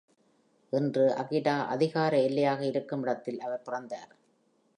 இன்று 0.73 1.03
அகிடா 1.17 1.67
அதிகார 1.67 2.13
எல்லையாக 2.21 2.61
இருக்கும் 2.65 3.01
இடத்தில் 3.01 3.39
அவர் 3.39 3.61
பிறந்தார். 3.61 4.11